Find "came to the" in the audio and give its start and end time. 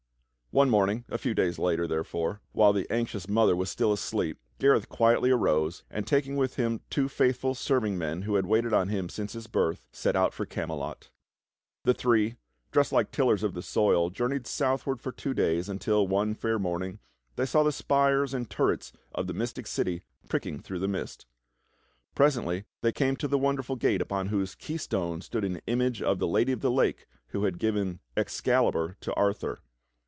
22.91-23.37